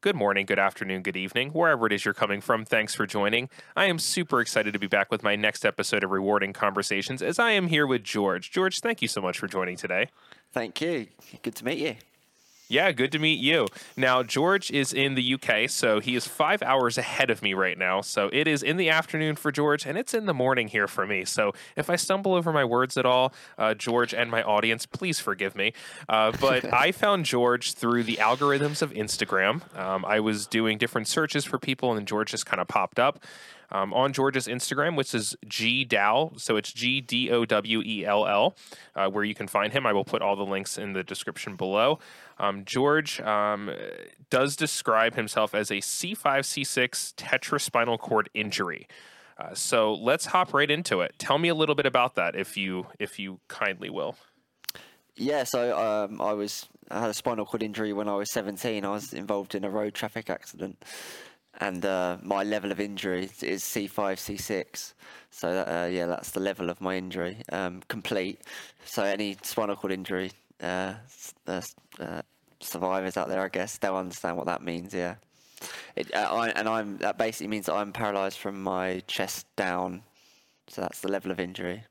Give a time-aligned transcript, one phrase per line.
[0.00, 2.64] good morning, good afternoon, good evening, wherever it is you're coming from.
[2.64, 3.48] Thanks for joining.
[3.76, 7.38] I am super excited to be back with my next episode of Rewarding Conversations as
[7.38, 8.50] I am here with George.
[8.50, 10.08] George, thank you so much for joining today.
[10.52, 11.06] Thank you.
[11.42, 11.96] Good to meet you.
[12.70, 13.66] Yeah, good to meet you.
[13.96, 17.76] Now, George is in the UK, so he is five hours ahead of me right
[17.76, 18.00] now.
[18.00, 21.04] So it is in the afternoon for George, and it's in the morning here for
[21.04, 21.24] me.
[21.24, 25.18] So if I stumble over my words at all, uh, George and my audience, please
[25.18, 25.72] forgive me.
[26.08, 29.62] Uh, but I found George through the algorithms of Instagram.
[29.76, 33.18] Um, I was doing different searches for people, and George just kind of popped up.
[33.72, 36.32] Um, on George's Instagram, which is G Dow.
[36.36, 38.56] So it's G D O W E L L,
[38.96, 39.86] uh, where you can find him.
[39.86, 41.98] I will put all the links in the description below.
[42.38, 43.70] Um, George um,
[44.28, 48.88] does describe himself as a C5, C6 tetraspinal cord injury.
[49.40, 51.14] Uh, so let's hop right into it.
[51.18, 54.16] Tell me a little bit about that, if you if you kindly will.
[55.16, 58.84] Yeah, so um, I was I had a spinal cord injury when I was 17.
[58.84, 60.84] I was involved in a road traffic accident,
[61.58, 64.94] and uh, my level of injury is C5, C6.
[65.30, 68.40] So that, uh, yeah, that's the level of my injury, um, complete.
[68.84, 70.94] So any spinal cord injury, uh,
[71.46, 71.62] uh,
[72.60, 74.94] survivors out there, I guess they'll understand what that means.
[74.94, 75.16] Yeah,
[75.96, 80.02] it, uh, I, and I'm that basically means that I'm paralysed from my chest down.
[80.68, 81.84] So that's the level of injury.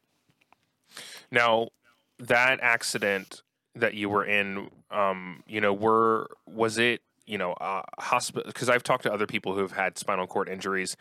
[1.31, 1.69] Now,
[2.17, 3.41] that accident
[3.75, 8.43] that you were in, um, you know, were was it you know uh, hospital?
[8.45, 10.97] Because I've talked to other people who have had spinal cord injuries,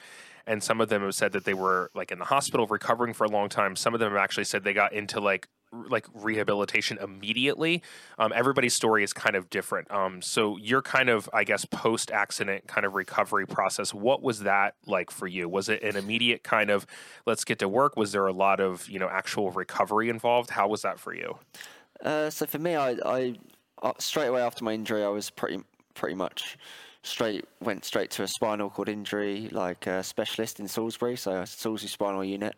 [0.47, 3.25] and some of them have said that they were like in the hospital recovering for
[3.25, 3.75] a long time.
[3.77, 7.83] Some of them have actually said they got into like like rehabilitation immediately.
[8.19, 9.91] Um, everybody's story is kind of different.
[9.91, 13.93] Um, so your kind of, I guess, post accident kind of recovery process.
[13.93, 15.49] What was that like for you?
[15.49, 16.87] Was it an immediate kind of
[17.27, 17.97] let's get to work?
[17.97, 20.51] Was there a lot of you know actual recovery involved?
[20.51, 21.39] How was that for you?
[22.03, 23.35] Uh, so for me, I, I
[23.83, 25.63] uh, straight away after my injury, I was pretty
[25.99, 26.57] pretty much
[27.03, 31.89] straight went straight to a spinal cord injury like a specialist in Salisbury, so Salisbury
[31.89, 32.55] Spinal Unit.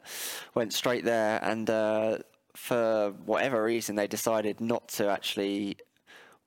[0.54, 2.18] Went straight there, and uh,
[2.54, 5.76] for whatever reason, they decided not to actually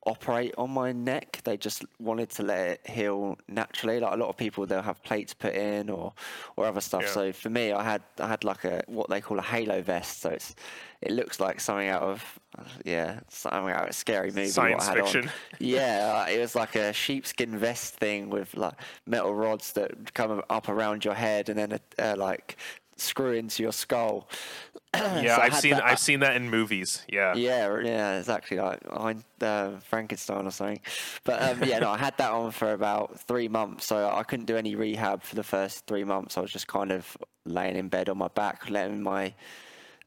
[0.05, 1.41] operate on my neck.
[1.43, 3.99] They just wanted to let it heal naturally.
[3.99, 6.13] Like a lot of people, they'll have plates put in or
[6.55, 7.03] or other stuff.
[7.03, 7.11] Yeah.
[7.11, 10.21] So for me, I had I had like a what they call a halo vest.
[10.21, 10.55] So it's
[11.01, 12.39] it looks like something out of
[12.85, 14.47] yeah something out of a scary movie.
[14.47, 15.29] Science fiction.
[15.59, 18.75] Yeah, it was like a sheepskin vest thing with like
[19.05, 22.57] metal rods that come up around your head and then a, uh, like
[23.03, 24.27] screw into your skull.
[24.93, 27.03] yeah, so I've seen that, I've seen that in movies.
[27.07, 30.81] Yeah, yeah, yeah, exactly like uh, Frankenstein or something.
[31.23, 34.45] But um, yeah, no, I had that on for about three months, so I couldn't
[34.45, 36.37] do any rehab for the first three months.
[36.37, 39.33] I was just kind of laying in bed on my back, letting my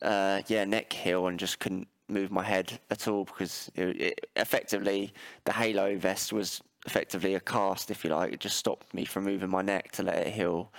[0.03, 4.27] uh, yeah neck heal, and just couldn't move my head at all because it, it,
[4.37, 5.13] effectively
[5.45, 8.33] the halo vest was effectively a cast, if you like.
[8.33, 10.71] It just stopped me from moving my neck to let it heal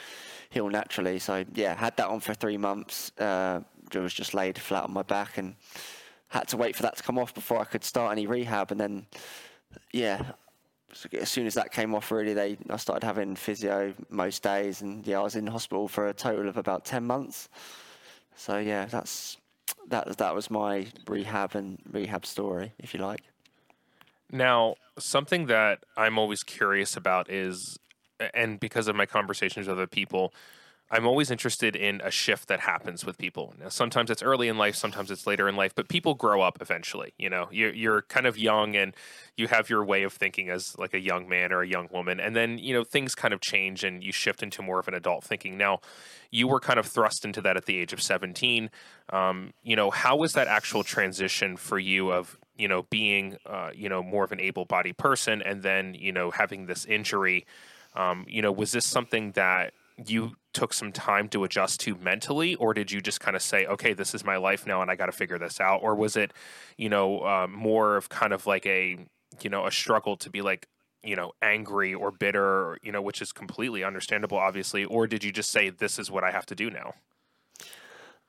[0.49, 1.19] heal naturally.
[1.19, 3.11] So yeah, had that on for three months.
[3.17, 3.61] Uh,
[3.93, 5.55] was just laid flat on my back and
[6.27, 8.71] had to wait for that to come off before I could start any rehab.
[8.71, 9.05] And then
[9.93, 10.33] yeah,
[11.13, 15.05] as soon as that came off, really, they I started having physio most days, and
[15.05, 17.49] yeah, I was in hospital for a total of about ten months.
[18.35, 19.37] So yeah, that's
[19.89, 23.21] that that was my rehab and rehab story, if you like.
[24.31, 27.77] Now, something that I'm always curious about is
[28.33, 30.33] and because of my conversations with other people,
[30.89, 33.53] I'm always interested in a shift that happens with people.
[33.59, 36.59] Now, sometimes it's early in life, sometimes it's later in life, but people grow up
[36.61, 37.13] eventually.
[37.17, 38.95] You know, you're, you're kind of young and
[39.35, 42.21] you have your way of thinking as like a young man or a young woman,
[42.21, 44.93] and then you know things kind of change and you shift into more of an
[44.93, 45.57] adult thinking.
[45.57, 45.79] Now,
[46.31, 48.69] you were kind of thrust into that at the age of 17.
[49.11, 53.71] Um, you know, how was that actual transition for you of you know being uh,
[53.75, 57.45] you know more of an able-bodied person and then you know having this injury?
[57.97, 59.73] Um, you know, was this something that
[60.05, 63.65] you took some time to adjust to mentally, or did you just kind of say,
[63.65, 65.81] okay, this is my life now and I got to figure this out?
[65.81, 66.31] Or was it,
[66.77, 68.97] you know, uh, more of kind of like a,
[69.41, 70.67] you know, a struggle to be like,
[71.03, 74.85] you know, angry or bitter, you know, which is completely understandable, obviously?
[74.85, 76.93] Or did you just say, this is what I have to do now?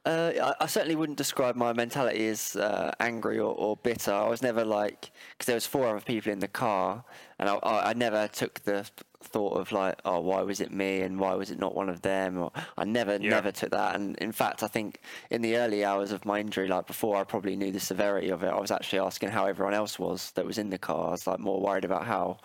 [0.08, 4.10] Uh, I, I, certainly wouldn't describe my mentality as uh, angry or, or, bitter.
[4.10, 7.04] I was never like because there was four other people in the car,
[7.38, 8.88] and I, I, I, never took the
[9.22, 12.00] thought of like, oh, why was it me and why was it not one of
[12.00, 12.38] them?
[12.38, 13.28] Or I never, yeah.
[13.28, 13.96] never took that.
[13.96, 17.24] And in fact, I think in the early hours of my injury, like before I
[17.24, 20.46] probably knew the severity of it, I was actually asking how everyone else was that
[20.46, 21.08] was in the car.
[21.08, 22.38] I was like more worried about how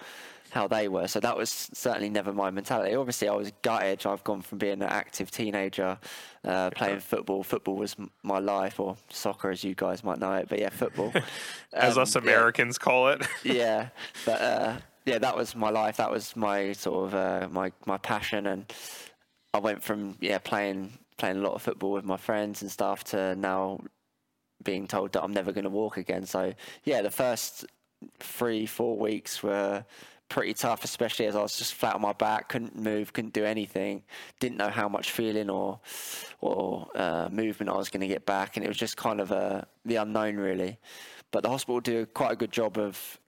[0.54, 1.08] how they were.
[1.08, 2.96] So that was certainly never my mentality.
[2.96, 4.06] Obviously, I was gutted.
[4.06, 5.98] I've gone from being an active teenager,
[6.46, 7.42] uh, playing football.
[7.42, 10.48] Football was my life, or soccer, as you guys might know it.
[10.48, 11.12] But yeah, football,
[11.74, 12.84] as um, us Americans yeah.
[12.84, 13.28] call it.
[13.44, 13.90] yeah,
[14.26, 15.98] but uh, yeah, that was my life.
[15.98, 18.72] That was my sort of uh, my my passion, and
[19.56, 23.04] I went from yeah playing playing a lot of football with my friends and stuff
[23.06, 23.80] to now
[24.64, 26.28] being told that I'm never going to walk again.
[26.28, 26.54] So
[26.84, 27.66] yeah, the first
[28.20, 29.84] three four weeks were
[30.34, 33.46] pretty tough, especially as I was just flat on my back, couldn't move, couldn't do
[33.46, 34.02] anything,
[34.40, 35.80] didn't know how much feeling or
[36.42, 39.32] or uh, movement I was going to get back, and it was just kind of
[39.32, 40.80] uh, the unknown really.
[41.30, 43.20] But the hospital do quite a good job of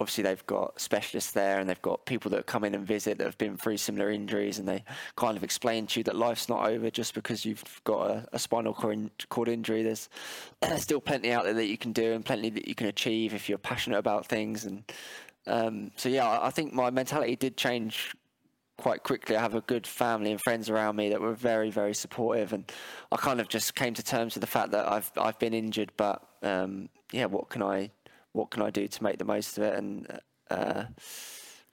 [0.00, 3.24] obviously they've got specialists there and they've got people that come in and visit that
[3.24, 4.82] have been through similar injuries and they
[5.16, 8.38] kind of explain to you that life's not over just because you've got a, a
[8.38, 9.82] spinal cord injury.
[9.82, 10.08] There's
[10.78, 13.48] still plenty out there that you can do and plenty that you can achieve if
[13.48, 14.64] you're passionate about things.
[14.64, 14.84] And
[15.46, 18.14] um, so, yeah, I think my mentality did change
[18.80, 19.36] quite quickly.
[19.36, 22.70] I have a good family and friends around me that were very, very supportive, and
[23.12, 25.92] I kind of just came to terms with the fact that I've I've been injured,
[25.96, 27.90] but um, yeah, what can I
[28.32, 29.74] what can I do to make the most of it?
[29.74, 30.20] And
[30.50, 30.84] uh,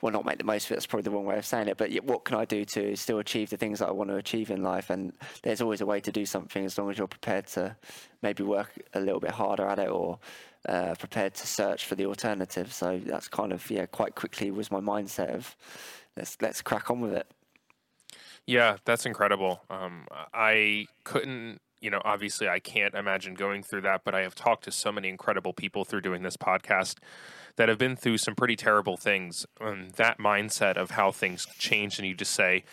[0.01, 0.75] well, not make the most of it.
[0.75, 1.77] That's probably the wrong way of saying it.
[1.77, 4.51] But what can I do to still achieve the things that I want to achieve
[4.51, 4.91] in life?
[4.91, 7.75] And there's always a way to do something as long as you're prepared to
[8.21, 10.19] maybe work a little bit harder at it or
[10.67, 12.73] uh, prepared to search for the alternative.
[12.73, 15.55] So that's kind of yeah, quite quickly was my mindset of
[16.15, 17.27] let's let's crack on with it.
[18.45, 19.61] Yeah, that's incredible.
[19.69, 24.35] Um, I couldn't you know, obviously I can't imagine going through that, but I have
[24.35, 26.95] talked to so many incredible people through doing this podcast
[27.55, 29.45] that have been through some pretty terrible things.
[29.59, 32.63] And that mindset of how things change, and you just say,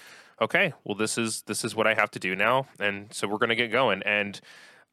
[0.40, 3.38] okay, well, this is this is what I have to do now, and so we're
[3.38, 4.02] going to get going.
[4.04, 4.40] And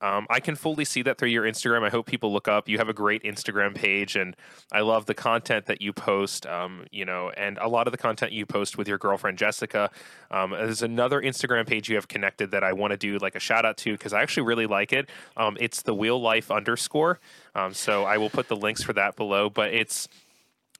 [0.01, 1.83] um, I can fully see that through your Instagram.
[1.83, 2.67] I hope people look up.
[2.67, 4.35] You have a great Instagram page, and
[4.71, 6.45] I love the content that you post.
[6.47, 9.91] Um, you know, and a lot of the content you post with your girlfriend Jessica.
[10.31, 13.39] Um, there's another Instagram page you have connected that I want to do like a
[13.39, 15.09] shout out to because I actually really like it.
[15.37, 17.19] Um, it's the Wheel Life underscore.
[17.53, 19.49] Um, so I will put the links for that below.
[19.49, 20.07] But it's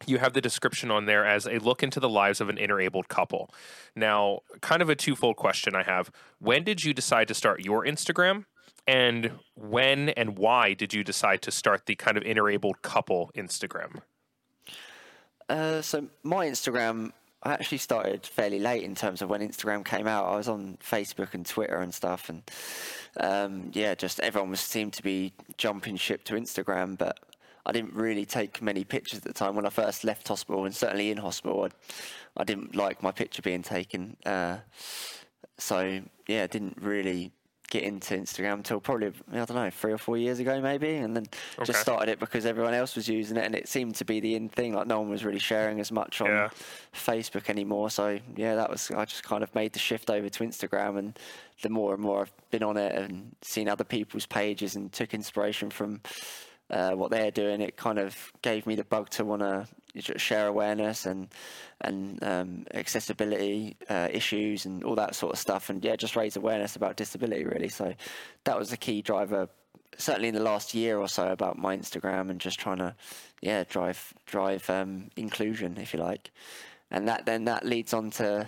[0.08, 3.08] you have the description on there as a look into the lives of an interabled
[3.08, 3.54] couple.
[3.96, 6.12] Now, kind of a twofold question I have.
[6.40, 8.46] When did you decide to start your Instagram?
[8.88, 14.02] And when and why did you decide to start the kind of interabled couple Instagram?
[15.48, 17.12] Uh, so my Instagram,
[17.44, 20.26] I actually started fairly late in terms of when Instagram came out.
[20.26, 22.44] I was on Facebook and Twitter and stuff, and
[23.20, 27.20] um, yeah, just everyone was seemed to be jumping ship to Instagram, but
[27.66, 30.76] I didn't really take many pictures at the time when I first left hospital, and
[30.76, 34.18] certainly in hospital, I, I didn't like my picture being taken.
[34.26, 34.58] Uh,
[35.58, 37.32] so yeah, didn't really
[37.72, 41.16] get into Instagram until probably I don't know three or four years ago maybe, and
[41.16, 41.24] then
[41.56, 41.66] okay.
[41.66, 44.36] just started it because everyone else was using it, and it seemed to be the
[44.36, 44.76] in thing.
[44.76, 46.50] Like no one was really sharing as much on yeah.
[46.94, 47.90] Facebook anymore.
[47.90, 51.18] So yeah, that was I just kind of made the shift over to Instagram, and
[51.64, 55.14] the more and more I've been on it and seen other people's pages and took
[55.14, 56.02] inspiration from
[56.72, 59.68] uh, what they're doing, it kind of gave me the bug to want to
[60.18, 61.28] share awareness and
[61.82, 66.38] and um, accessibility uh, issues and all that sort of stuff, and yeah, just raise
[66.38, 67.68] awareness about disability really.
[67.68, 67.94] So
[68.46, 69.50] that was a key driver,
[69.98, 72.96] certainly in the last year or so, about my Instagram and just trying to
[73.42, 76.32] yeah drive drive um, inclusion, if you like,
[76.90, 78.48] and that then that leads on to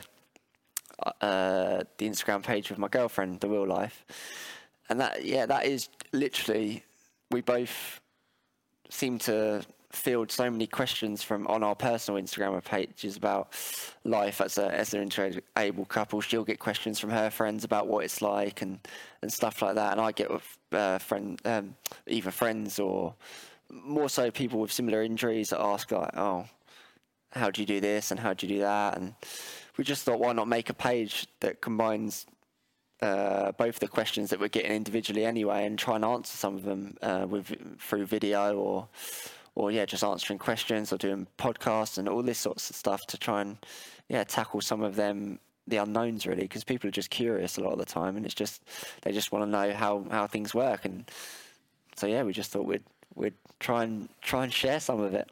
[1.19, 4.05] uh, the Instagram page with my girlfriend, the Wheel Life,
[4.87, 6.83] and that yeah that is literally
[7.31, 8.00] we both
[8.93, 13.53] seem to field so many questions from on our personal Instagram pages about
[14.03, 15.09] life as a as an
[15.57, 16.21] able couple.
[16.21, 18.79] She'll get questions from her friends about what it's like and
[19.21, 21.75] and stuff like that, and I get with uh, friend um,
[22.07, 23.13] either friends or
[23.69, 26.45] more so people with similar injuries that ask like, oh,
[27.31, 29.15] how do you do this and how do you do that, and
[29.77, 32.25] we just thought why not make a page that combines
[33.03, 36.63] uh, both the questions that we're getting individually anyway, and try and answer some of
[36.63, 38.88] them uh, with through video or
[39.55, 43.17] or yeah, just answering questions or doing podcasts and all this sorts of stuff to
[43.17, 43.57] try and
[44.10, 47.72] yeah tackle some of them the unknowns really because people are just curious a lot
[47.72, 48.62] of the time and it's just
[49.03, 51.10] they just want to know how how things work and
[51.95, 52.83] so yeah we just thought we'd
[53.15, 55.29] we'd try and try and share some of it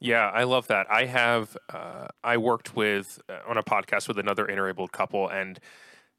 [0.00, 0.86] yeah, I love that.
[0.90, 5.58] I have uh, I worked with uh, on a podcast with another interabled couple, and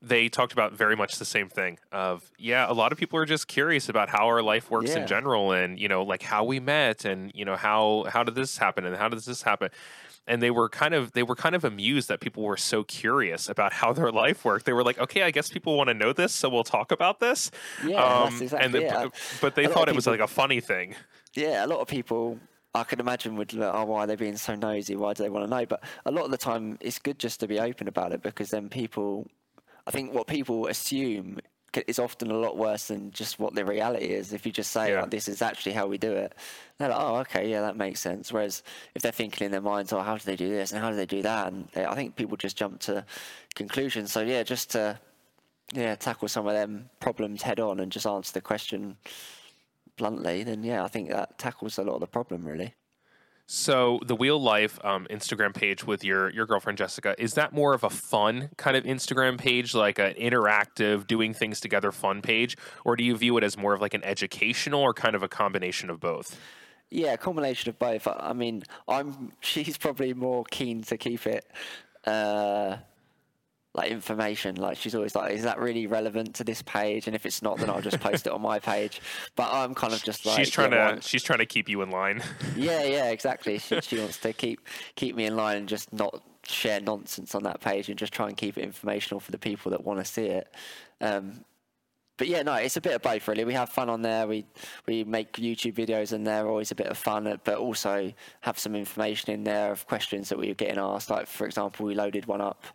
[0.01, 3.25] they talked about very much the same thing of yeah a lot of people are
[3.25, 4.99] just curious about how our life works yeah.
[4.99, 8.35] in general and you know like how we met and you know how how did
[8.35, 9.69] this happen and how does this happen
[10.29, 13.49] and they were kind of they were kind of amused that people were so curious
[13.49, 14.65] about how their life worked.
[14.65, 17.19] They were like, "Okay, I guess people want to know this, so we'll talk about
[17.19, 17.49] this."
[17.83, 18.59] Yeah, um, exactly.
[18.59, 20.95] And the, But they thought it was like a funny thing.
[21.33, 22.39] Yeah, a lot of people
[22.75, 24.95] I can imagine would like, oh, why are they being so nosy?
[24.95, 25.65] Why do they want to know?
[25.65, 28.51] But a lot of the time, it's good just to be open about it because
[28.51, 29.27] then people
[29.89, 31.39] I think what people assume
[31.87, 34.33] is often a lot worse than just what the reality is.
[34.33, 35.01] If you just say, Yeah.
[35.01, 36.35] like, "This is actually how we do it,"
[36.77, 38.61] they're like, "Oh, okay, yeah, that makes sense." Whereas
[38.93, 40.95] if they're thinking in their minds, "Oh, how do they do this and how do
[40.95, 43.03] they do that?" and I think people just jump to
[43.55, 44.11] conclusions.
[44.11, 44.99] So yeah, just to
[45.73, 48.97] yeah tackle some of them problems head on and just answer the question
[49.97, 52.75] bluntly, then yeah, I think that tackles a lot of the problem really.
[53.51, 57.73] So the Wheel Life um, Instagram page with your your girlfriend Jessica is that more
[57.73, 62.55] of a fun kind of Instagram page, like an interactive, doing things together fun page,
[62.85, 65.27] or do you view it as more of like an educational or kind of a
[65.27, 66.39] combination of both?
[66.91, 68.05] Yeah, combination of both.
[68.05, 71.43] I I mean, I'm she's probably more keen to keep it
[72.05, 72.77] uh,
[73.79, 74.55] like information.
[74.55, 77.57] Like she's always like, "Is that really relevant to this page?" And if it's not,
[77.57, 79.01] then I'll just post it on my page.
[79.35, 81.69] But I'm kind of just like, she's trying yeah, to why- she's trying to keep
[81.69, 82.21] you in line.
[82.55, 83.57] yeah, yeah, exactly.
[83.57, 84.59] She, she wants to keep
[84.95, 88.27] keep me in line and just not share nonsense on that page and just try
[88.27, 90.53] and keep it informational for the people that want to see it.
[90.99, 91.45] Um,
[92.19, 93.45] but yeah, no, it's a bit of both really.
[93.45, 94.27] We have fun on there.
[94.27, 94.45] We
[94.85, 98.59] we make YouTube videos and they're always a bit of fun, uh, but also have
[98.59, 101.09] some information in there of questions that we are getting asked.
[101.09, 102.65] Like for example, we loaded one up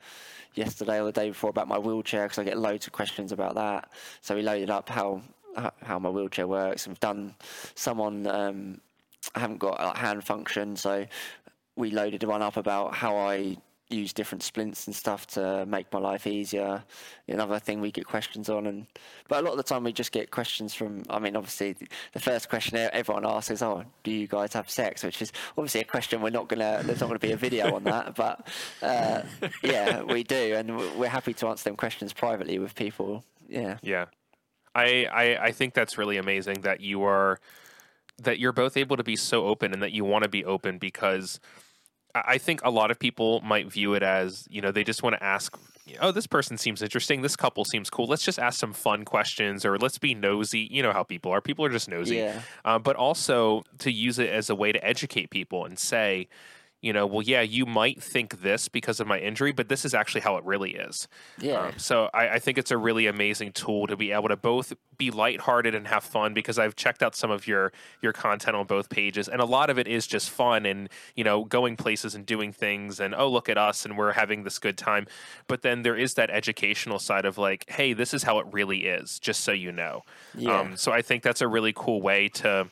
[0.55, 3.55] yesterday or the day before about my wheelchair because I get loads of questions about
[3.57, 3.91] that.
[4.23, 5.21] So we loaded up how
[5.57, 6.89] how- how my wheelchair works.
[6.89, 7.35] We've done
[7.75, 8.81] someone um,
[9.35, 11.07] I haven't got a hand function, so
[11.77, 13.59] we loaded one up about how I
[13.91, 16.83] use different splints and stuff to make my life easier.
[17.29, 18.87] Another thing we get questions on, and
[19.29, 21.03] but a lot of the time we just get questions from.
[21.11, 21.75] I mean, obviously
[22.13, 25.83] the- first question everyone asks is, "Oh, do you guys have sex?" Which is obviously
[25.83, 26.81] a question we're not gonna.
[26.83, 28.49] There's not gonna be a video on that, but
[28.83, 29.23] uh,
[29.63, 33.25] yeah, we do, and we- we're happy to answer them questions privately with people.
[33.49, 33.77] Yeah.
[33.83, 34.07] Yeah.
[34.75, 37.39] I, I I think that's really amazing that you are
[38.19, 40.79] that you're both able to be so open and that you want to be open
[40.79, 41.39] because
[42.15, 45.17] I think a lot of people might view it as, you know, they just want
[45.17, 45.57] to ask,
[46.01, 48.07] oh, this person seems interesting, this couple seems cool.
[48.07, 50.69] Let's just ask some fun questions or let's be nosy.
[50.71, 51.41] You know how people are.
[51.41, 52.17] People are just nosy.
[52.17, 52.41] Yeah.
[52.65, 56.29] Uh, but also to use it as a way to educate people and say,
[56.85, 59.95] you know, well, yeah, you might think this because of my injury, but this is
[59.95, 61.09] actually how it really is.
[61.39, 61.69] Yeah.
[61.69, 64.75] Um, so I, I think it's a really amazing tool to be able to both
[64.99, 67.73] be lighthearted and have fun because I've checked out some of your
[68.03, 71.25] your content on both pages, and a lot of it is just fun and you
[71.25, 74.59] know going places and doing things and oh look at us and we're having this
[74.59, 75.07] good time.
[75.49, 78.85] But then there is that educational side of like, hey, this is how it really
[78.85, 80.03] is, just so you know.
[80.35, 80.61] Yeah.
[80.61, 82.69] Um, so I think that's a really cool way to.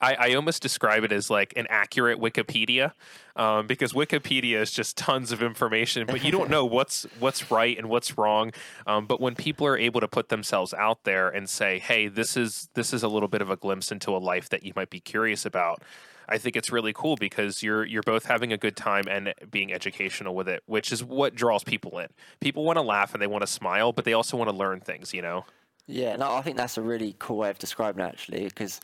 [0.00, 2.92] I, I almost describe it as like an accurate Wikipedia,
[3.36, 7.76] um, because Wikipedia is just tons of information, but you don't know what's what's right
[7.78, 8.52] and what's wrong.
[8.86, 12.36] Um, but when people are able to put themselves out there and say, "Hey, this
[12.36, 14.90] is this is a little bit of a glimpse into a life that you might
[14.90, 15.82] be curious about,"
[16.28, 19.72] I think it's really cool because you're you're both having a good time and being
[19.72, 22.08] educational with it, which is what draws people in.
[22.40, 24.80] People want to laugh and they want to smile, but they also want to learn
[24.80, 25.12] things.
[25.12, 25.44] You know.
[25.86, 28.80] Yeah, no, I think that's a really cool way of describing it actually, because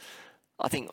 [0.61, 0.91] I think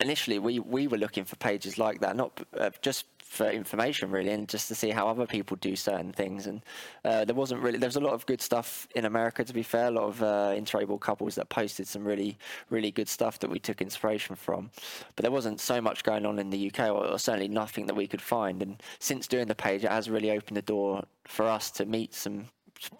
[0.00, 4.30] initially we, we were looking for pages like that, not uh, just for information really,
[4.30, 6.48] and just to see how other people do certain things.
[6.48, 6.64] And
[7.04, 9.44] uh, there wasn't really there was a lot of good stuff in America.
[9.44, 12.38] To be fair, a lot of uh, interable couples that posted some really
[12.70, 14.70] really good stuff that we took inspiration from.
[15.14, 17.94] But there wasn't so much going on in the UK, or, or certainly nothing that
[17.94, 18.62] we could find.
[18.62, 22.14] And since doing the page, it has really opened the door for us to meet
[22.14, 22.46] some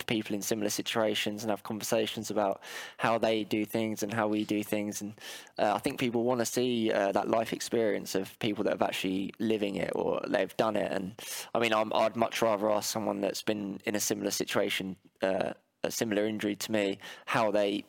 [0.06, 2.60] people in similar situations and have conversations about
[2.98, 5.00] how they do things and how we do things.
[5.00, 5.14] And
[5.58, 8.82] uh, I think people want to see uh, that life experience of people that have
[8.82, 10.90] actually living it or they've done it.
[10.92, 11.14] And
[11.54, 15.52] I mean, I'm, I'd much rather ask someone that's been in a similar situation, uh,
[15.82, 17.84] a similar injury to me, how they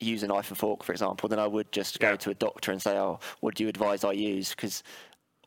[0.00, 2.72] use a knife and fork, for example, than I would just go to a doctor
[2.72, 4.82] and say, "Oh, what do you advise I use?" Because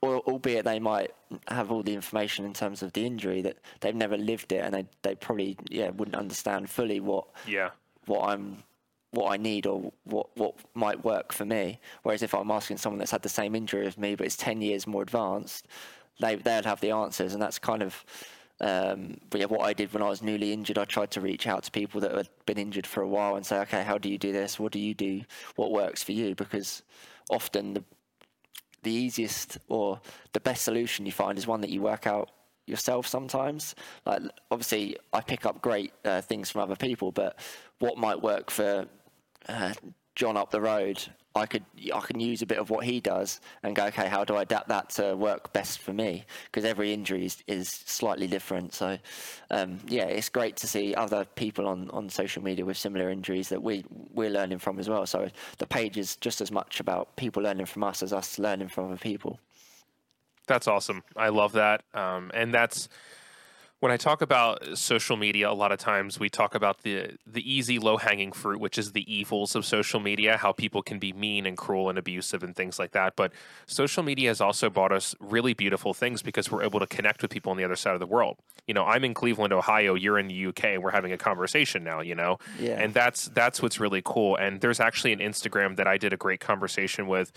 [0.03, 1.11] albeit they might
[1.47, 4.73] have all the information in terms of the injury that they've never lived it and
[4.73, 7.69] they, they probably yeah wouldn't understand fully what Yeah.
[8.05, 8.63] what I'm
[9.11, 11.79] what I need or what what might work for me.
[12.03, 14.61] Whereas if I'm asking someone that's had the same injury as me but it's ten
[14.61, 15.67] years more advanced,
[16.19, 18.03] they they'd have the answers and that's kind of
[18.61, 21.47] um, but yeah, what I did when I was newly injured, I tried to reach
[21.47, 24.07] out to people that had been injured for a while and say, okay, how do
[24.07, 24.59] you do this?
[24.59, 25.21] What do you do?
[25.55, 26.35] What works for you?
[26.35, 26.83] Because
[27.31, 27.83] often the
[28.83, 29.99] the easiest or
[30.33, 32.29] the best solution you find is one that you work out
[32.67, 33.75] yourself sometimes.
[34.05, 37.37] Like obviously i pick up great uh, things from other people but
[37.79, 38.87] what might work for
[39.49, 39.73] uh,
[40.15, 41.01] john up the road
[41.35, 41.63] i could
[41.93, 44.41] i can use a bit of what he does and go okay how do i
[44.41, 48.97] adapt that to work best for me because every injury is, is slightly different so
[49.51, 53.49] um, yeah it's great to see other people on, on social media with similar injuries
[53.49, 57.15] that we we're learning from as well so the page is just as much about
[57.15, 59.39] people learning from us as us learning from other people
[60.47, 61.03] That's awesome.
[61.15, 61.83] I love that.
[61.93, 62.89] Um, and that's
[63.81, 67.41] when I talk about social media, a lot of times we talk about the the
[67.51, 71.11] easy, low hanging fruit, which is the evils of social media, how people can be
[71.13, 73.15] mean and cruel and abusive and things like that.
[73.15, 73.33] But
[73.65, 77.31] social media has also brought us really beautiful things because we're able to connect with
[77.31, 78.37] people on the other side of the world.
[78.67, 79.95] You know, I'm in Cleveland, Ohio.
[79.95, 80.63] You're in the UK.
[80.75, 82.01] And we're having a conversation now.
[82.01, 82.79] You know, Yeah.
[82.79, 84.35] and that's that's what's really cool.
[84.35, 87.31] And there's actually an Instagram that I did a great conversation with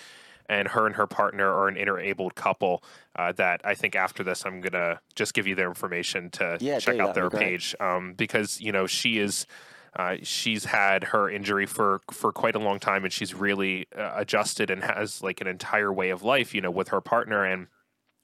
[0.48, 2.82] and her and her partner are an interabled couple
[3.16, 6.78] uh, that I think after this I'm gonna just give you their information to Yeah,
[6.78, 9.46] check out their page um, because you know she is
[9.96, 14.12] uh, she's had her injury for for quite a long time and she's really uh,
[14.16, 17.68] adjusted and has like an entire way of life you know with her partner and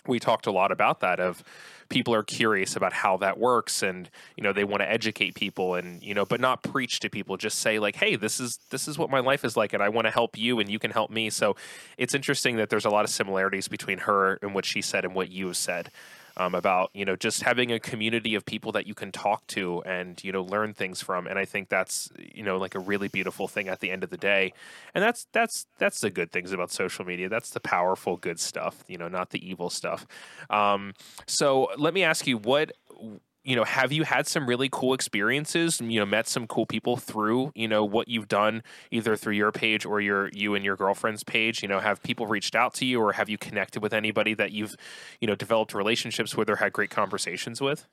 [0.07, 1.43] we talked a lot about that of
[1.89, 5.75] people are curious about how that works and you know they want to educate people
[5.75, 8.87] and you know but not preach to people just say like hey this is this
[8.89, 10.91] is what my life is like and I want to help you and you can
[10.93, 11.31] help me.
[11.31, 11.57] So
[11.99, 15.15] it's interesting that there's a lot of similarities between her and what she said and
[15.15, 15.91] what you said
[16.37, 19.83] um, about you know just having a community of people that you can talk to
[19.83, 21.27] and you know learn things from.
[21.27, 24.11] And i think that's you know like a really beautiful thing at the end of
[24.11, 24.53] the day.
[24.95, 27.29] And that's that's that's the good things about social media.
[27.29, 30.07] That's the powerful good stuff you know not the evil stuff.
[30.49, 30.95] Um,
[31.27, 32.73] so let me ask you what
[33.51, 36.97] you know have you had some really cool experiences you know met some cool people
[36.97, 40.77] through you know what you've done either through your page or your you and your
[40.77, 41.61] girlfriend's page?
[41.61, 44.53] You know have people reached out to you or have you connected with anybody that
[44.53, 44.77] you've
[45.21, 47.89] you know developed relationships with or had great conversations with?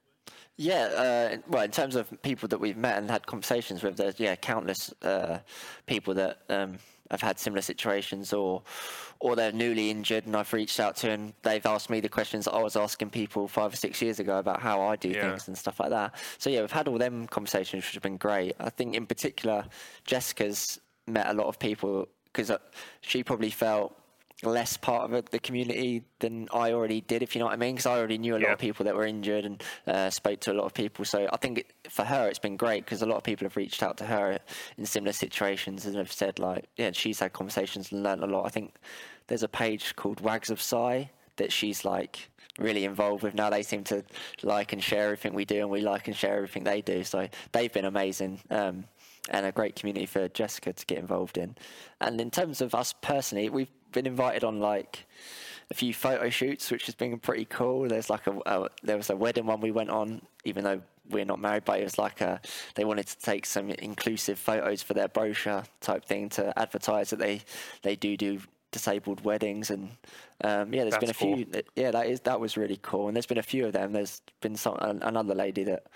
[0.59, 4.19] Yeah, uh, well, in terms of people that we've met and had conversations with, there's
[4.19, 5.39] yeah countless uh,
[5.87, 6.77] people that um,
[7.11, 8.61] have had similar situations or
[9.19, 12.45] or they're newly injured, and I've reached out to and they've asked me the questions
[12.45, 15.21] that I was asking people five or six years ago about how I do Yeah.
[15.29, 16.13] things and stuff like that.
[16.37, 18.53] So yeah, we've had all them conversations, which have been great.
[18.59, 19.65] I think in particular,
[20.05, 22.57] Jessica's met a lot of people because uh,
[23.01, 23.97] she probably felt
[24.43, 27.75] less part of the community than I already did, if you know what I mean.
[27.75, 28.53] Because I already knew a lot Yeah.
[28.53, 31.05] of people that were injured and uh, spoke to a lot of people.
[31.05, 33.57] So I think it, for her, it's been great because a lot of people have
[33.57, 34.37] reached out to her
[34.77, 38.45] in similar situations and have said like, yeah, she's had conversations and learned a lot.
[38.45, 38.75] I think
[39.27, 43.49] there's a page called Wags of Sigh that she's like really involved with now.
[43.49, 44.03] They seem to
[44.43, 47.03] like and share everything we do, and we like and share everything they do.
[47.03, 48.41] So they've been amazing.
[48.51, 48.85] Um,
[49.29, 51.53] and a great community for Jessica to get involved in.
[51.99, 55.05] And in terms of us personally, we've been invited on like
[55.69, 57.87] a few photo shoots, which has been pretty cool.
[57.87, 61.25] There's like a, a there was a wedding one we went on, even though we're
[61.25, 62.39] not married, but it was like a
[62.75, 67.19] they wanted to take some inclusive photos for their brochure type thing to advertise that
[67.19, 67.41] they
[67.81, 68.39] they do do
[68.71, 69.89] disabled weddings and
[70.43, 71.35] um, yeah, there's been a That's cool.
[71.35, 71.47] few.
[71.75, 73.91] Yeah, that is that was really cool, and there's been a few of them.
[73.93, 75.87] There's been some another lady that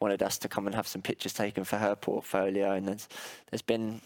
[0.00, 3.08] wanted us to come and have some pictures taken for her portfolio, and there's
[3.50, 4.00] there's been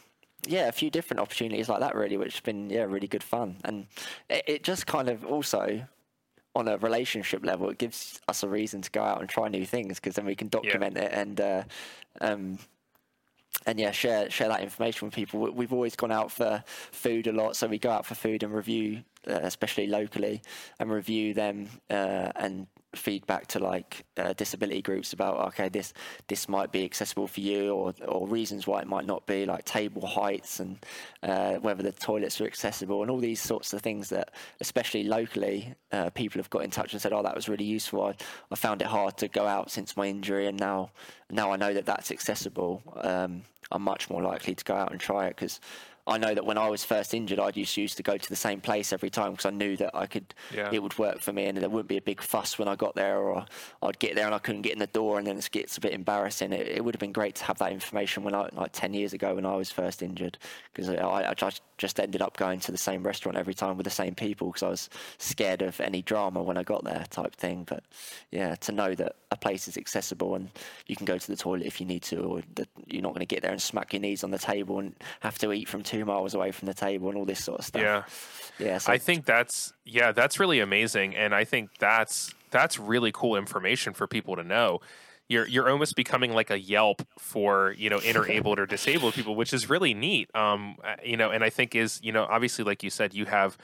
[0.46, 3.56] yeah a few different opportunities like that really, which has been yeah really good fun,
[3.64, 3.86] and
[4.28, 5.86] it, it just kind of also
[6.54, 9.64] on a relationship level, it gives us a reason to go out and try new
[9.64, 11.62] things because then we can document it and uh,
[12.20, 12.58] um,
[13.66, 15.40] and yeah, share share that information with people.
[15.40, 18.42] We- We've always gone out for food a lot, so we go out for food
[18.42, 20.42] and review, uh, especially locally,
[20.78, 25.92] and review them uh, and feedback to like uh, disability groups about okay, this
[26.28, 29.64] this might be accessible for you, or or reasons why it might not be, like
[29.64, 30.78] table heights and
[31.22, 35.74] uh, whether the toilets are accessible, and all these sorts of things that, especially locally,
[35.92, 38.02] uh, people have got in touch and said, oh, that was really useful.
[38.04, 38.14] I,
[38.50, 40.90] I found it hard to go out since my injury, and now
[41.30, 42.82] now I know that that's accessible.
[43.02, 45.60] Um, I'm much more likely to go out and try it because
[46.06, 48.34] I know that when I was first injured, I used used to go to the
[48.36, 50.68] same place every time because I knew that I could, Yeah.
[50.72, 52.94] it would work for me, and there wouldn't be a big fuss when I got
[52.96, 53.44] there, or
[53.82, 55.80] I'd get there and I couldn't get in the door, and then it gets a
[55.80, 56.52] bit embarrassing.
[56.52, 59.12] It, it would have been great to have that information when I like ten years
[59.12, 60.38] ago when I was first injured
[60.74, 63.84] because I, I just just ended up going to the same restaurant every time with
[63.84, 64.88] the same people because I was
[65.18, 67.64] scared of any drama when I got there, type thing.
[67.64, 67.82] But
[68.30, 70.48] yeah, to know that a place is accessible and
[70.86, 73.26] you can go to the toilet if you need to, or that you're not going
[73.26, 75.82] to get there and smack your knees on the table and have to eat from
[75.82, 77.82] two miles away from the table and all this sort of stuff.
[77.82, 78.02] yeah
[78.58, 78.78] yeah.
[78.78, 83.36] So I think that's yeah, that's really amazing, and I think that's that's really cool
[83.36, 84.80] information for people to know.
[85.28, 89.52] You're you're almost becoming like a Yelp for you know interabled or disabled people, which
[89.52, 90.34] is really neat.
[90.34, 93.26] Um, uh, you know, and I think is you know obviously like you said, you
[93.26, 93.56] have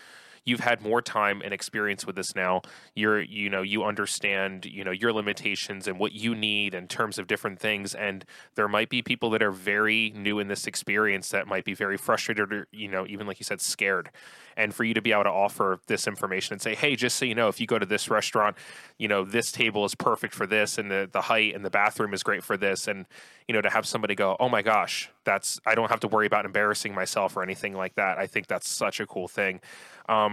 [0.44, 2.62] you've had more time and experience with this now.
[2.94, 7.18] You're you know you understand you know your limitations and what you need in terms
[7.18, 7.94] of different things.
[7.94, 8.24] And
[8.54, 11.96] there might be people that are very new in this experience that might be very
[11.96, 14.10] frustrated or you know even like you said scared.
[14.56, 17.24] And for you to be able to offer this information and say hey just so
[17.24, 18.56] you know if you go to this restaurant
[18.98, 22.12] you know this table is perfect for this and the, the height and the bathroom
[22.12, 22.88] is great for this.
[22.88, 23.06] And
[23.46, 26.26] you know to have somebody go oh my gosh that's i don't have to worry
[26.26, 28.18] about embarrassing myself or anything like that.
[28.18, 29.60] I think that's such a cool thing.
[30.08, 30.27] Um,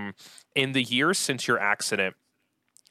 [0.56, 2.16] in the years since your accident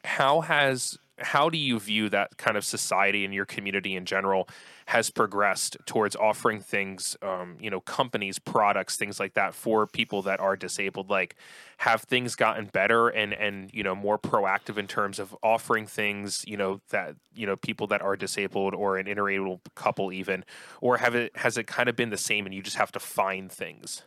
[0.05, 4.49] how has how do you view that kind of society and your community in general
[4.87, 10.23] has progressed towards offering things, um, you know, companies, products, things like that for people
[10.23, 11.11] that are disabled?
[11.11, 11.37] Like,
[11.79, 16.45] have things gotten better and and you know more proactive in terms of offering things,
[16.47, 20.45] you know, that you know people that are disabled or an interracial couple even,
[20.81, 23.01] or have it has it kind of been the same and you just have to
[23.01, 24.03] find things?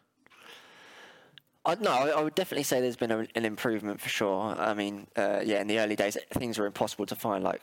[1.68, 4.56] I, no, I would definitely say there's been a, an improvement for sure.
[4.58, 7.44] I mean, uh, yeah, in the early days, things were impossible to find.
[7.44, 7.62] Like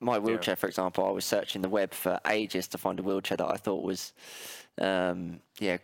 [0.00, 0.56] my wheelchair, yeah.
[0.56, 3.56] for example, I was searching the web for ages to find a wheelchair that I
[3.56, 4.12] thought was,
[4.80, 5.78] um, yeah,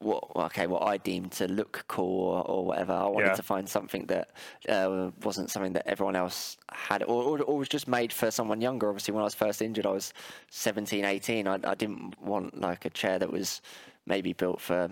[0.00, 2.92] what okay, what I deemed to look cool or, or whatever.
[2.92, 3.34] I wanted yeah.
[3.34, 4.30] to find something that
[4.68, 8.60] uh, wasn't something that everyone else had, or, or, or, was just made for someone
[8.60, 8.90] younger.
[8.90, 10.12] Obviously, when I was first injured, I was
[10.50, 11.48] 17, 18.
[11.48, 13.62] I, I didn't want like a chair that was
[14.06, 14.90] maybe built for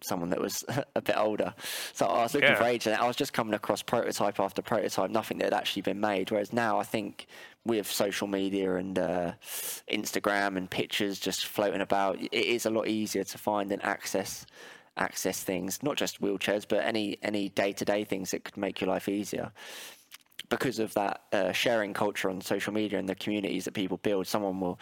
[0.00, 1.54] someone that was a bit older.
[1.92, 2.56] So I was looking yeah.
[2.56, 5.82] for age, and I was just coming across prototype after prototype, nothing that had actually
[5.82, 6.30] been made.
[6.30, 7.26] Whereas now, I think
[7.64, 9.32] with social media and uh,
[9.92, 14.46] Instagram and pictures just floating about, it is a lot easier to find and access
[14.96, 18.80] access things, not just wheelchairs, but any any day to day things that could make
[18.80, 19.52] your life easier.
[20.48, 24.26] Because of that uh, sharing culture on social media and the communities that people build,
[24.26, 24.78] someone will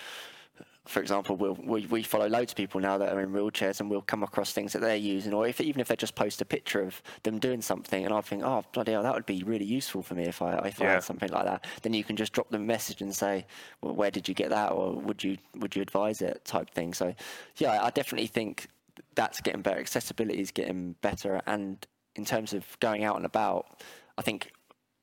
[0.87, 3.91] for example, we'll, we, we follow loads of people now that are in wheelchairs and
[3.91, 6.45] we'll come across things that they're using, or if even if they just post a
[6.45, 9.65] picture of them doing something, and I think, oh, bloody hell, that would be really
[9.65, 10.87] useful for me if I, if yeah.
[10.87, 11.67] I had something like that.
[11.83, 13.47] Then you can just drop them a message and say,
[13.81, 16.95] well, where did you get that, or would you would you advise it, type thing.
[16.95, 17.15] So,
[17.57, 18.69] yeah, I definitely think
[19.15, 19.81] that's getting better.
[19.81, 23.83] Accessibility is getting better, and in terms of going out and about,
[24.17, 24.53] I think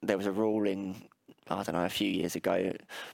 [0.02, 1.04] there was a rule in
[1.50, 2.74] I don't know, a few years ago.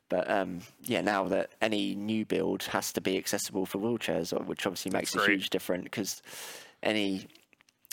[0.10, 4.66] But um, yeah, now that any new build has to be accessible for wheelchairs, which
[4.66, 6.22] obviously makes a huge difference because
[6.84, 7.28] any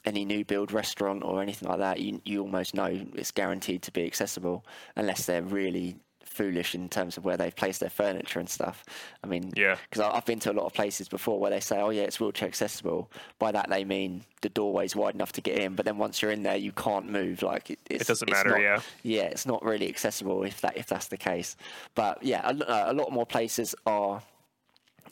[0.05, 3.93] any new build restaurant or anything like that, you you almost know it's guaranteed to
[3.93, 5.97] be accessible unless they're really
[6.37, 8.85] foolish in terms of where they've placed their furniture and stuff.
[9.25, 11.81] I mean, yeah, because I've been to a lot of places before where they say,
[11.81, 15.59] "Oh yeah, it's wheelchair accessible." By that they mean the doorway's wide enough to get
[15.59, 17.43] in, but then once you're in there, you can't move.
[17.43, 18.51] Like it, it doesn't matter.
[18.51, 21.57] Not, yeah, yeah, it's not really accessible if that if that's the case.
[21.95, 24.23] But yeah, a, a lot more places are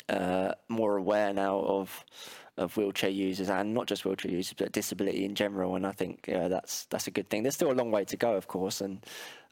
[0.08, 2.04] uh, more aware now of
[2.56, 6.26] of wheelchair users and not just wheelchair users but disability in general and I think
[6.28, 8.80] yeah, that's that's a good thing there's still a long way to go of course
[8.80, 9.04] and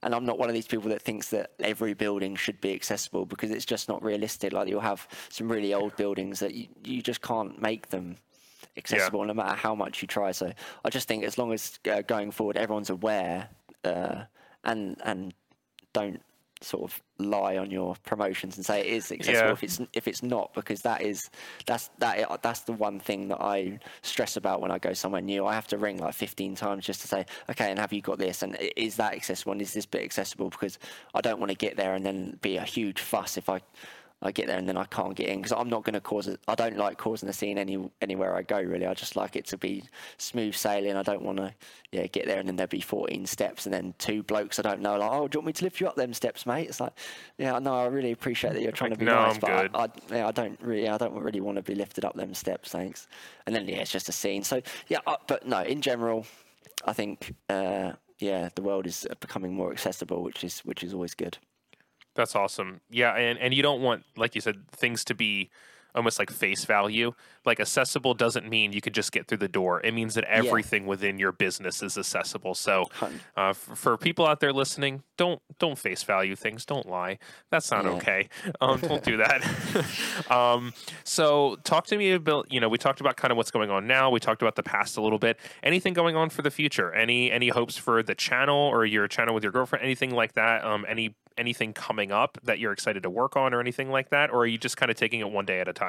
[0.03, 3.25] and I'm not one of these people that thinks that every building should be accessible
[3.25, 4.53] because it's just not realistic.
[4.53, 8.17] Like you'll have some really old buildings that you, you just can't make them
[8.77, 9.27] accessible yeah.
[9.27, 10.33] no matter how much you try.
[10.33, 10.53] So
[10.85, 13.49] I just think as long as uh, going forward everyone's aware
[13.85, 14.25] uh,
[14.65, 15.35] and and
[15.93, 16.21] don't
[16.63, 19.53] sort of lie on your promotions and say it is accessible yeah.
[19.53, 21.31] if it's if it's not because that is
[21.67, 25.47] that's that that's the one thing that I stress about when I go somewhere new.
[25.47, 28.19] I have to ring like 15 times just to say, okay, and have you got
[28.19, 28.43] this?
[28.43, 29.53] And is that accessible?
[29.53, 30.51] And is this bit accessible?
[30.51, 30.79] Because
[31.15, 33.61] I don't want to get there and then be a huge fuss if I
[34.23, 36.29] I get there and then I can't get in because I'm not going to cause
[36.29, 36.41] it.
[36.47, 38.61] I don't like causing a scene any anywhere I go.
[38.61, 39.83] Really, I just like it to be
[40.19, 40.97] smooth sailing.
[40.97, 41.53] I don't want to
[41.91, 44.81] yeah get there and then there'll be 14 steps and then two blokes I don't
[44.81, 46.69] know like oh do you want me to lift you up them steps, mate?
[46.69, 46.93] It's like
[47.39, 49.63] yeah no I really appreciate that you're trying like, to be no, nice, I'm but
[49.63, 49.71] good.
[49.75, 52.35] I, I, yeah, I don't really I don't really want to be lifted up them
[52.35, 53.09] steps, thanks.
[53.47, 54.45] And then yeah it's just a scene.
[54.45, 56.27] So yeah, uh, but no in general,
[56.85, 61.15] I think uh, yeah the world is becoming more accessible, which is which is always
[61.15, 61.39] good.
[62.15, 62.81] That's awesome.
[62.91, 65.51] Yeah, and and you don't want, like you said, things to be
[65.95, 67.13] almost like face value.
[67.45, 69.81] Like accessible doesn't mean you could just get through the door.
[69.81, 70.89] It means that everything yeah.
[70.89, 72.55] within your business is accessible.
[72.55, 72.87] So,
[73.37, 76.65] uh, for, for, people out there listening, don't don't face value things.
[76.65, 77.19] Don't lie.
[77.51, 77.91] That's not yeah.
[77.93, 78.29] okay.
[78.61, 79.43] Um, don't do that.
[80.31, 80.73] um,
[81.05, 82.53] so, talk to me about.
[82.53, 84.11] You know, we talked about kind of what's going on now.
[84.11, 85.39] We talked about the past a little bit.
[85.63, 86.93] Anything going on for the future?
[86.93, 89.85] Any any hopes for the channel or your channel with your girlfriend?
[89.85, 90.65] Anything like that?
[90.65, 94.31] Um, any anything coming up that you're excited to work on or anything like that,
[94.31, 95.82] or are you just kind of taking it one day at a time?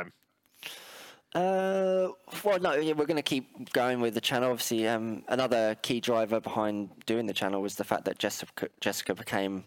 [1.35, 2.09] Uh,
[2.43, 4.51] well, no, we're going to keep going with the channel.
[4.51, 9.15] Obviously, um, another key driver behind doing the channel was the fact that Jessica, Jessica
[9.15, 9.63] became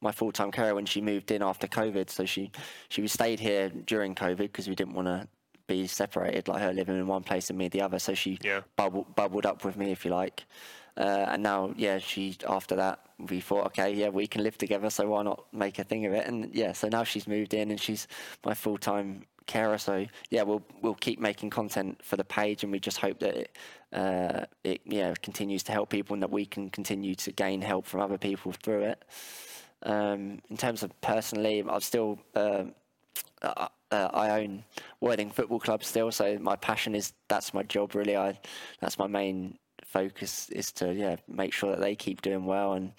[0.00, 2.10] my full time carer when she moved in after COVID.
[2.10, 2.52] So she
[2.88, 5.26] she stayed here during COVID because we didn't want to
[5.66, 7.98] be separated, like her living in one place and me the other.
[7.98, 8.60] So she yeah.
[8.76, 10.44] bubbled, bubbled up with me, if you like.
[10.96, 14.90] Uh, and now, yeah, she after that we thought, okay, yeah, we can live together,
[14.90, 16.26] so why not make a thing of it?
[16.26, 18.08] And yeah, so now she's moved in and she's
[18.44, 19.78] my full time carer.
[19.78, 23.36] So yeah, we'll we'll keep making content for the page, and we just hope that
[23.36, 23.56] it,
[23.92, 27.86] uh, it yeah continues to help people, and that we can continue to gain help
[27.86, 29.04] from other people through it.
[29.82, 32.18] Um, in terms of personally, I'm still.
[32.34, 32.64] Uh,
[33.42, 34.64] uh, I own
[35.00, 38.16] Worthing Football Club still, so my passion is that's my job really.
[38.16, 38.38] I
[38.80, 42.92] that's my main focus is to yeah make sure that they keep doing well and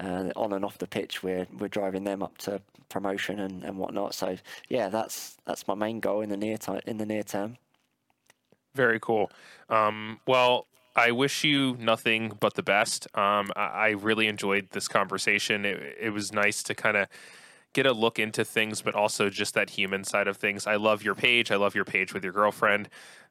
[0.00, 3.78] uh, on and off the pitch, we're we're driving them up to promotion and, and
[3.78, 4.14] whatnot.
[4.14, 4.36] So
[4.68, 7.56] yeah, that's that's my main goal in the near time in the near term.
[8.74, 9.30] Very cool.
[9.70, 13.06] Um, well, I wish you nothing but the best.
[13.16, 15.64] Um, I, I, really enjoyed this conversation.
[15.64, 17.08] It, it was nice to kind of
[17.72, 20.66] get a look into things, but also just that human side of things.
[20.66, 21.50] I love your page.
[21.50, 22.88] I love your page with your girlfriend.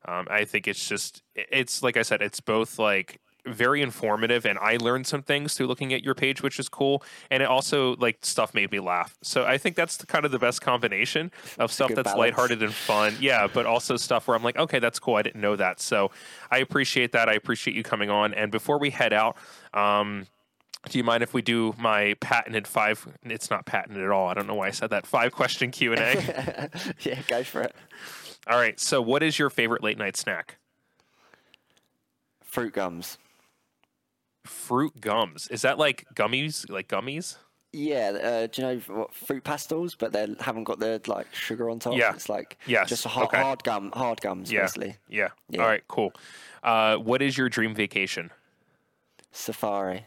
[0.08, 4.58] Um, I think it's just, it's like I said, it's both like very informative and
[4.60, 7.03] I learned some things through looking at your page, which is cool.
[7.29, 9.17] And it also like stuff made me laugh.
[9.21, 12.19] So I think that's the, kind of the best combination of stuff that's balance.
[12.19, 13.15] lighthearted and fun.
[13.19, 15.15] Yeah, but also stuff where I'm like, okay, that's cool.
[15.15, 15.79] I didn't know that.
[15.79, 16.12] So
[16.51, 17.29] I appreciate that.
[17.29, 18.34] I appreciate you coming on.
[18.34, 19.38] And before we head out,
[19.73, 20.27] um,
[20.89, 23.08] do you mind if we do my patented five?
[23.23, 24.27] It's not patented at all.
[24.27, 25.08] I don't know why I said that.
[25.08, 26.69] Five question Q and A.
[27.01, 27.75] yeah, go for it.
[28.47, 28.79] All right.
[28.79, 30.58] So, what is your favorite late night snack?
[32.43, 33.17] Fruit gums
[34.45, 35.47] fruit gums.
[35.49, 36.69] Is that like gummies?
[36.69, 37.38] Like gummies?
[37.73, 41.69] Yeah, uh, do you know what, fruit pastilles, but they haven't got the like sugar
[41.69, 41.97] on top.
[41.97, 42.88] Yeah, it's like yes.
[42.88, 43.41] just hard, okay.
[43.41, 44.62] hard gum, hard gums, yeah.
[44.62, 44.95] basically.
[45.10, 45.29] Yeah.
[45.49, 45.62] yeah.
[45.62, 45.84] All right.
[45.89, 46.13] Cool.
[46.63, 48.31] Uh, what is your dream vacation?
[49.31, 50.05] Safari.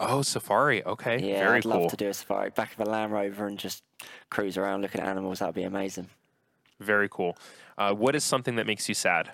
[0.00, 0.84] Oh, safari.
[0.84, 1.20] Okay.
[1.20, 1.82] Yeah, Very I'd cool.
[1.82, 2.50] love to do a safari.
[2.50, 3.84] Back of a Land Rover and just
[4.30, 5.38] cruise around, looking at animals.
[5.38, 6.08] That'd be amazing.
[6.80, 7.36] Very cool.
[7.78, 9.30] Uh, what is something that makes you sad?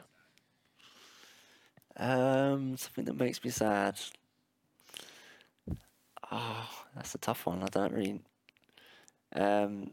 [1.96, 3.98] Um, something that makes me sad.
[6.30, 7.62] Oh, that's a tough one.
[7.62, 8.20] I don't really.
[9.34, 9.90] Um,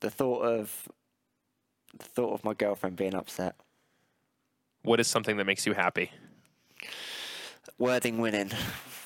[0.00, 0.88] the thought of
[1.98, 3.56] the thought of my girlfriend being upset.
[4.82, 6.10] What is something that makes you happy?
[7.78, 8.50] Worthing winning,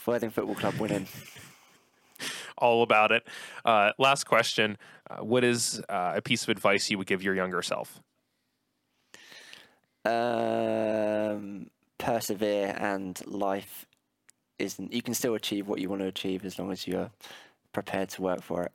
[0.07, 1.07] Worthing Football Club winning.
[2.59, 3.27] All about it.
[3.65, 4.77] Uh, last question:
[5.11, 8.01] uh, What is uh, a piece of advice you would give your younger self?
[10.05, 11.71] Um,
[12.05, 13.87] persevere and life
[14.59, 17.11] isn't you can still achieve what you want to achieve as long as you're
[17.73, 18.73] prepared to work for it.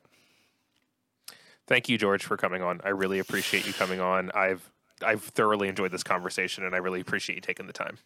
[1.66, 2.80] Thank you, George, for coming on.
[2.84, 4.30] I really appreciate you coming on.
[4.34, 4.68] I've
[5.02, 7.98] I've thoroughly enjoyed this conversation, and I really appreciate you taking the time.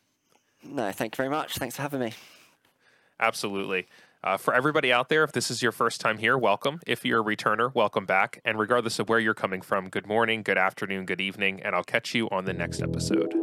[0.63, 1.57] No, thank you very much.
[1.57, 2.13] Thanks for having me.
[3.19, 3.87] Absolutely.
[4.23, 6.81] Uh, for everybody out there, if this is your first time here, welcome.
[6.87, 8.41] If you're a returner, welcome back.
[8.45, 11.85] And regardless of where you're coming from, good morning, good afternoon, good evening, and I'll
[11.85, 13.35] catch you on the next episode.